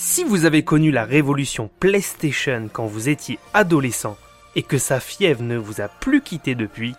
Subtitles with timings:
[0.00, 4.16] Si vous avez connu la révolution PlayStation quand vous étiez adolescent
[4.54, 6.94] et que sa fièvre ne vous a plus quitté depuis,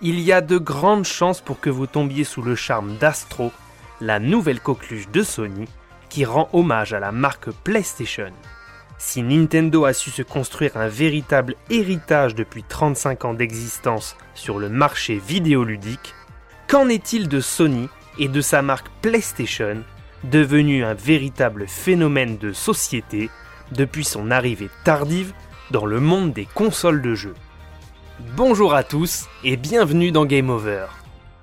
[0.00, 3.52] il y a de grandes chances pour que vous tombiez sous le charme d'Astro,
[4.00, 5.66] la nouvelle coqueluche de Sony
[6.08, 8.32] qui rend hommage à la marque PlayStation.
[8.96, 14.70] Si Nintendo a su se construire un véritable héritage depuis 35 ans d'existence sur le
[14.70, 16.14] marché vidéoludique,
[16.66, 19.84] qu'en est-il de Sony et de sa marque PlayStation,
[20.24, 23.30] devenue un véritable phénomène de société
[23.72, 25.32] depuis son arrivée tardive
[25.70, 27.34] dans le monde des consoles de jeux
[28.36, 30.86] Bonjour à tous et bienvenue dans Game Over.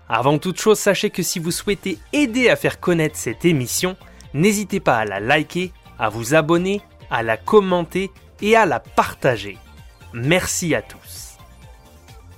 [0.10, 3.96] Avant toute chose, sachez que si vous souhaitez aider à faire connaître cette émission,
[4.34, 8.12] n'hésitez pas à la liker, à vous abonner, à la commenter
[8.42, 9.58] et à la partager.
[10.12, 11.38] Merci à tous.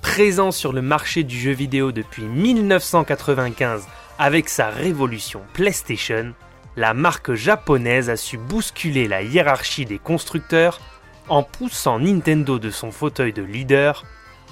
[0.02, 3.88] Présent sur le marché du jeu vidéo depuis 1995
[4.18, 6.34] avec sa révolution PlayStation,
[6.76, 10.80] la marque japonaise a su bousculer la hiérarchie des constructeurs
[11.28, 14.04] en poussant Nintendo de son fauteuil de leader,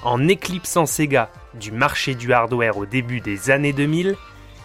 [0.03, 4.17] en éclipsant Sega du marché du hardware au début des années 2000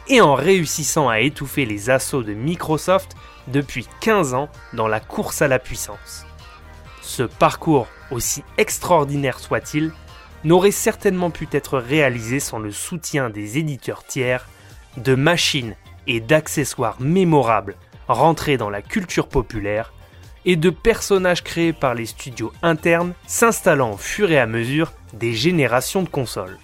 [0.07, 3.15] et en réussissant à étouffer les assauts de Microsoft
[3.47, 6.25] depuis 15 ans dans la course à la puissance.
[7.01, 9.91] Ce parcours, aussi extraordinaire soit-il,
[10.43, 14.47] n'aurait certainement pu être réalisé sans le soutien des éditeurs tiers,
[14.97, 15.75] de machines
[16.07, 17.75] et d'accessoires mémorables
[18.07, 19.93] rentrés dans la culture populaire,
[20.43, 25.33] et de personnages créés par les studios internes s'installant au fur et à mesure des
[25.33, 26.57] générations de consoles.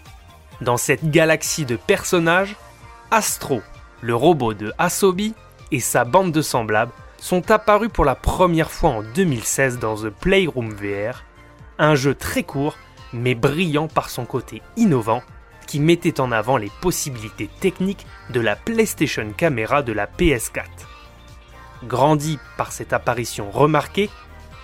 [0.61, 2.55] Dans cette galaxie de personnages,
[3.11, 3.61] Astro,
[4.01, 5.35] le robot de Asobi,
[5.71, 10.09] et sa bande de semblables sont apparus pour la première fois en 2016 dans The
[10.09, 11.23] Playroom VR,
[11.77, 12.77] un jeu très court
[13.13, 15.21] mais brillant par son côté innovant
[15.67, 20.63] qui mettait en avant les possibilités techniques de la PlayStation Camera de la PS4.
[21.83, 24.09] Grandi par cette apparition remarquée,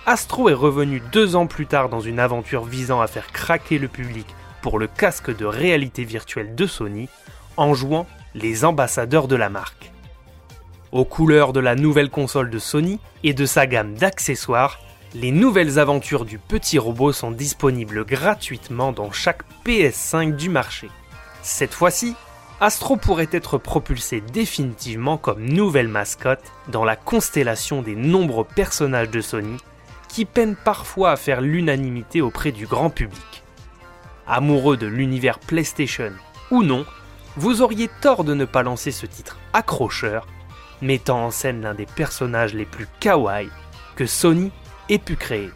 [0.06, 3.88] Astro est revenu deux ans plus tard dans une aventure visant à faire craquer le
[3.88, 4.26] public
[4.60, 7.08] pour le casque de réalité virtuelle de Sony
[7.56, 9.92] en jouant les ambassadeurs de la marque.
[10.90, 14.80] Aux couleurs de la nouvelle console de Sony et de sa gamme d'accessoires,
[15.14, 20.90] les nouvelles aventures du petit robot sont disponibles gratuitement dans chaque PS5 du marché.
[21.40, 22.16] Cette fois-ci,
[22.60, 29.20] Astro pourrait être propulsé définitivement comme nouvelle mascotte dans la constellation des nombreux personnages de
[29.20, 29.56] Sony
[30.08, 33.44] qui peinent parfois à faire l'unanimité auprès du grand public.
[34.26, 36.12] Amoureux de l'univers PlayStation
[36.50, 36.84] ou non,
[37.36, 40.26] vous auriez tort de ne pas lancer ce titre accrocheur
[40.82, 43.48] mettant en scène l'un des personnages les plus kawaii
[43.96, 44.50] que Sony
[44.88, 45.50] pu créer.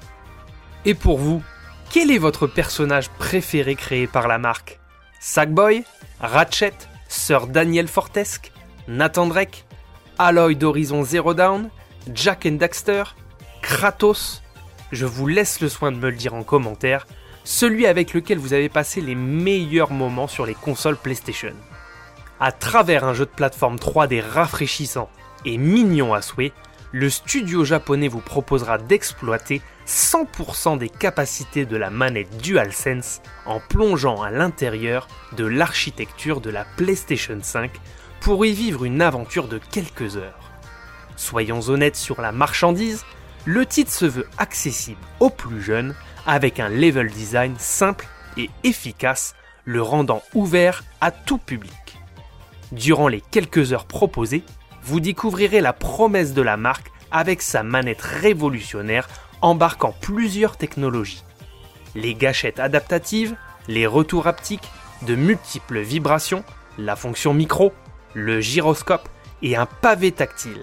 [0.84, 1.42] Et pour vous,
[1.90, 4.78] quel est votre personnage préféré créé par la marque?
[5.20, 5.84] Sackboy
[6.20, 6.74] Ratchet
[7.08, 8.52] Sir Daniel Fortesque
[8.86, 9.64] Nathan Drake
[10.18, 11.70] Aloy d'Horizon Zero Dawn
[12.12, 13.04] Jack and Daxter
[13.62, 14.42] Kratos?
[14.92, 17.06] Je vous laisse le soin de me le dire en commentaire,
[17.44, 21.52] celui avec lequel vous avez passé les meilleurs moments sur les consoles PlayStation.
[22.40, 25.10] À travers un jeu de plateforme 3D rafraîchissant
[25.44, 26.52] et mignon à souhait,
[26.92, 34.22] le studio japonais vous proposera d'exploiter 100% des capacités de la manette DualSense en plongeant
[34.22, 37.70] à l'intérieur de l'architecture de la PlayStation 5
[38.20, 40.50] pour y vivre une aventure de quelques heures.
[41.16, 43.04] Soyons honnêtes sur la marchandise,
[43.44, 45.94] le titre se veut accessible aux plus jeunes
[46.26, 48.06] avec un level design simple
[48.36, 49.34] et efficace,
[49.64, 51.72] le rendant ouvert à tout public.
[52.72, 54.42] Durant les quelques heures proposées,
[54.82, 59.08] vous découvrirez la promesse de la marque avec sa manette révolutionnaire
[59.40, 61.24] embarquant plusieurs technologies.
[61.94, 64.70] Les gâchettes adaptatives, les retours haptiques,
[65.02, 66.44] de multiples vibrations,
[66.76, 67.72] la fonction micro,
[68.14, 69.08] le gyroscope
[69.42, 70.62] et un pavé tactile.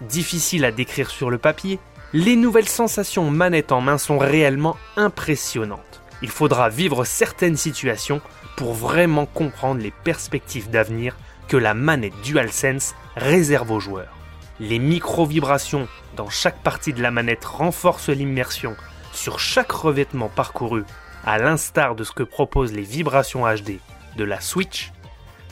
[0.00, 1.78] Difficile à décrire sur le papier,
[2.12, 6.02] les nouvelles sensations manette en main sont réellement impressionnantes.
[6.22, 8.20] Il faudra vivre certaines situations
[8.56, 11.16] pour vraiment comprendre les perspectives d'avenir
[11.48, 14.16] que la manette DualSense réserve aux joueurs.
[14.60, 18.76] Les micro-vibrations dans chaque partie de la manette renforcent l'immersion
[19.12, 20.84] sur chaque revêtement parcouru,
[21.24, 23.78] à l'instar de ce que proposent les vibrations HD
[24.16, 24.92] de la Switch.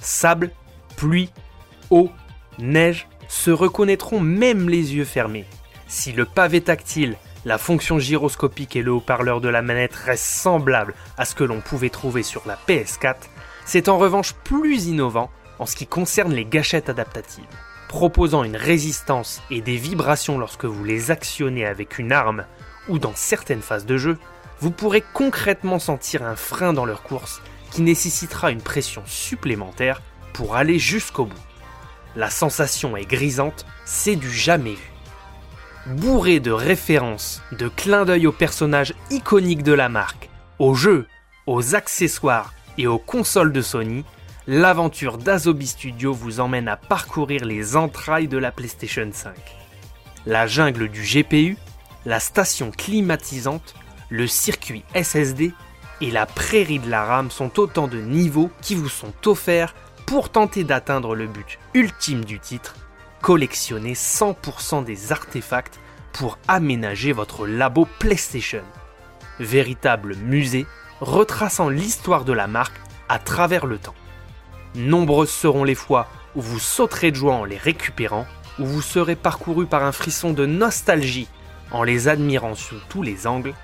[0.00, 0.50] Sable,
[0.96, 1.30] pluie,
[1.90, 2.10] eau,
[2.58, 5.46] neige se reconnaîtront même les yeux fermés.
[5.88, 10.94] Si le pavé tactile la fonction gyroscopique et le haut-parleur de la manette restent semblables
[11.18, 13.16] à ce que l'on pouvait trouver sur la PS4,
[13.64, 17.44] c'est en revanche plus innovant en ce qui concerne les gâchettes adaptatives.
[17.88, 22.46] Proposant une résistance et des vibrations lorsque vous les actionnez avec une arme
[22.88, 24.18] ou dans certaines phases de jeu,
[24.60, 30.02] vous pourrez concrètement sentir un frein dans leur course qui nécessitera une pression supplémentaire
[30.32, 31.40] pour aller jusqu'au bout.
[32.14, 34.92] La sensation est grisante, c'est du jamais vu.
[35.86, 41.08] bourré de références, de clins d'œil aux personnages iconiques de la marque, aux jeux,
[41.46, 44.04] aux accessoires et aux consoles de Sony,
[44.46, 49.34] l'aventure d'Asobi Studio vous emmène à parcourir les entrailles de la PlayStation 5.
[50.26, 51.56] La jungle du GPU,
[52.06, 53.74] la station climatisante,
[54.08, 55.52] le circuit SSD
[56.00, 59.74] et la prairie de la RAM sont autant de niveaux qui vous sont offerts
[60.06, 62.74] pour tenter d'atteindre le but ultime du titre,
[63.20, 65.78] collectionner 100% des artefacts
[66.12, 68.62] pour aménager votre labo PlayStation.
[69.38, 70.66] Véritable musée
[71.00, 72.78] retraçant l'histoire de la marque
[73.08, 73.94] à travers le temps.
[74.74, 78.26] Nombreuses seront les fois où vous sauterez de joie en les récupérant,
[78.58, 81.28] où vous serez parcouru par un frisson de nostalgie
[81.70, 83.54] en les admirant sous tous les angles.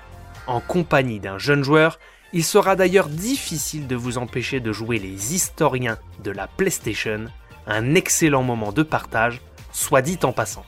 [0.47, 1.99] En compagnie d'un jeune joueur,
[2.33, 7.25] il sera d'ailleurs difficile de vous empêcher de jouer les historiens de la PlayStation,
[7.65, 9.41] un excellent moment de partage,
[9.71, 10.65] soit dit en passant.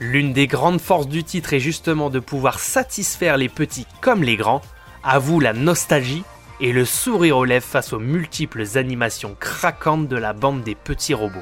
[0.00, 4.36] L'une des grandes forces du titre est justement de pouvoir satisfaire les petits comme les
[4.36, 4.62] grands,
[5.02, 6.24] à vous la nostalgie
[6.60, 11.14] et le sourire aux lèvres face aux multiples animations craquantes de la bande des petits
[11.14, 11.38] robots.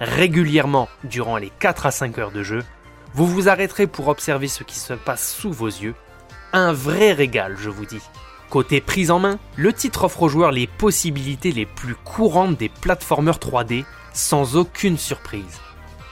[0.00, 2.62] Régulièrement, durant les 4 à 5 heures de jeu,
[3.14, 5.94] vous vous arrêterez pour observer ce qui se passe sous vos yeux.
[6.52, 8.00] Un vrai régal, je vous dis.
[8.48, 12.68] Côté prise en main, le titre offre aux joueurs les possibilités les plus courantes des
[12.68, 15.60] platformers 3D sans aucune surprise.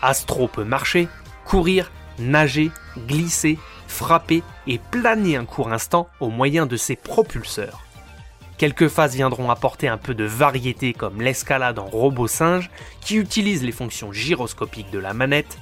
[0.03, 1.09] Astro peut marcher,
[1.45, 3.59] courir, nager, glisser,
[3.89, 7.81] frapper et planer un court instant au moyen de ses propulseurs.
[8.59, 12.71] Quelques phases viendront apporter un peu de variété comme l'escalade en robot singe
[13.01, 15.59] qui utilise les fonctions gyroscopiques de la manette,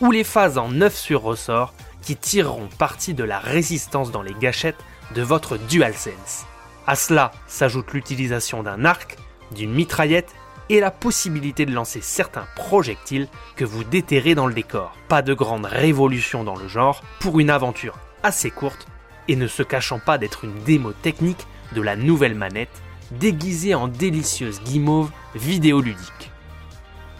[0.00, 4.34] ou les phases en 9 sur ressort qui tireront parti de la résistance dans les
[4.34, 4.82] gâchettes
[5.14, 6.44] de votre DualSense.
[6.88, 9.16] À cela s'ajoute l'utilisation d'un arc,
[9.54, 10.34] d'une mitraillette
[10.70, 14.96] et la possibilité de lancer certains projectiles que vous déterrez dans le décor.
[15.08, 18.88] Pas de grande révolution dans le genre pour une aventure assez courte
[19.28, 22.82] et ne se cachant pas d'être une démo technique de la nouvelle manette,
[23.12, 26.30] déguisée en délicieuse guimauve vidéoludique.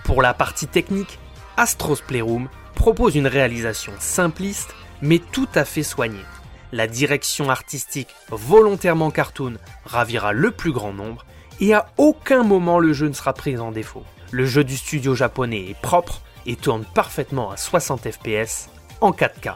[0.04, 1.18] Pour la partie technique,
[1.56, 6.24] Astros Playroom propose une réalisation simpliste mais tout à fait soignée.
[6.72, 9.54] La direction artistique volontairement cartoon
[9.84, 11.24] ravira le plus grand nombre
[11.60, 14.04] et à aucun moment le jeu ne sera pris en défaut.
[14.30, 18.68] Le jeu du studio japonais est propre et tourne parfaitement à 60 fps
[19.00, 19.54] en 4K.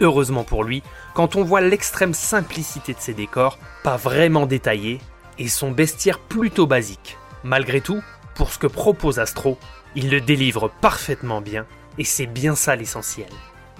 [0.00, 0.82] Heureusement pour lui,
[1.14, 5.00] quand on voit l'extrême simplicité de ses décors, pas vraiment détaillés,
[5.38, 7.18] et son bestiaire plutôt basique.
[7.42, 8.02] Malgré tout,
[8.34, 9.58] pour ce que propose Astro,
[9.94, 11.66] il le délivre parfaitement bien,
[11.98, 13.28] et c'est bien ça l'essentiel.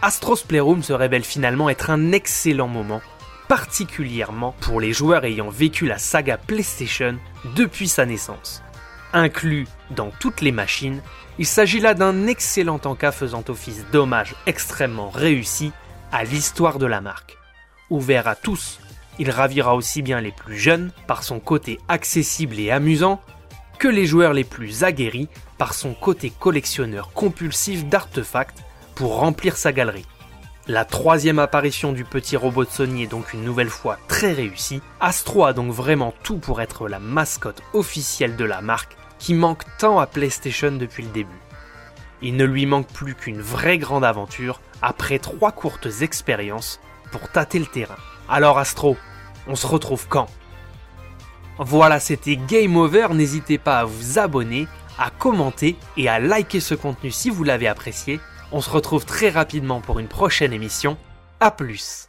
[0.02, 3.00] Astro's Playroom se révèle finalement être un excellent moment,
[3.48, 7.16] particulièrement pour les joueurs ayant vécu la saga PlayStation
[7.56, 8.62] depuis sa naissance.
[9.12, 11.00] Inclus dans toutes les machines,
[11.38, 15.72] il s'agit là d'un excellent encas faisant office d'hommage extrêmement réussi
[16.22, 17.36] l'histoire de la marque.
[17.90, 18.78] Ouvert à tous,
[19.18, 23.20] il ravira aussi bien les plus jeunes par son côté accessible et amusant
[23.78, 25.28] que les joueurs les plus aguerris
[25.58, 28.62] par son côté collectionneur compulsif d'artefacts
[28.94, 30.06] pour remplir sa galerie.
[30.66, 34.80] La troisième apparition du petit robot de Sony est donc une nouvelle fois très réussie.
[35.00, 39.64] Astro a donc vraiment tout pour être la mascotte officielle de la marque qui manque
[39.78, 41.40] tant à PlayStation depuis le début.
[42.22, 46.78] Il ne lui manque plus qu'une vraie grande aventure après trois courtes expériences
[47.10, 47.96] pour tâter le terrain.
[48.28, 48.96] Alors Astro,
[49.46, 50.28] on se retrouve quand?
[51.58, 56.74] Voilà, c'était Game Over, n'hésitez pas à vous abonner, à commenter et à liker ce
[56.74, 58.20] contenu si vous l'avez apprécié.
[58.52, 60.98] On se retrouve très rapidement pour une prochaine émission.
[61.40, 62.08] A plus